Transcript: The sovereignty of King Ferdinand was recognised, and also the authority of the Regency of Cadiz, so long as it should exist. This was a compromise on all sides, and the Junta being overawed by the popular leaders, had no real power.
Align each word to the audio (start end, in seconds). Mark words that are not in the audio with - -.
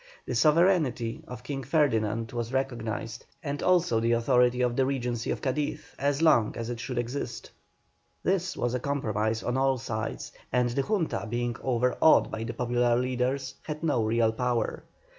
The 0.25 0.33
sovereignty 0.33 1.21
of 1.27 1.43
King 1.43 1.61
Ferdinand 1.61 2.31
was 2.31 2.51
recognised, 2.51 3.23
and 3.43 3.61
also 3.61 3.99
the 3.99 4.13
authority 4.13 4.61
of 4.61 4.75
the 4.75 4.83
Regency 4.83 5.29
of 5.29 5.43
Cadiz, 5.43 5.79
so 5.99 6.23
long 6.25 6.55
as 6.57 6.71
it 6.71 6.79
should 6.79 6.97
exist. 6.97 7.51
This 8.23 8.57
was 8.57 8.73
a 8.73 8.79
compromise 8.79 9.43
on 9.43 9.57
all 9.57 9.77
sides, 9.77 10.31
and 10.51 10.71
the 10.71 10.81
Junta 10.81 11.27
being 11.29 11.55
overawed 11.61 12.31
by 12.31 12.43
the 12.43 12.53
popular 12.55 12.95
leaders, 12.95 13.53
had 13.61 13.83
no 13.83 14.03
real 14.03 14.31
power. 14.31 14.83